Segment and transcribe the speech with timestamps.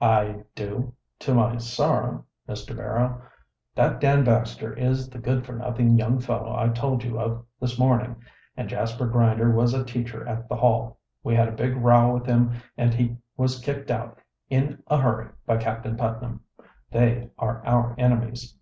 [0.00, 2.74] "I do to my sorrow, Mr.
[2.74, 3.20] Barrow.
[3.74, 7.78] That Dan Baxter is the good for nothing young fellow I told you of this
[7.78, 8.16] morning,
[8.56, 11.00] and Jasper Grinder was a teacher at the Hall.
[11.22, 14.18] We had a big row with him and he was kicked out
[14.48, 16.40] in a hurry by Captain Putnam.
[16.90, 18.56] They are our enemies."